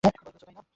[0.03, 0.61] ভয় পেয়েছ, তাই না?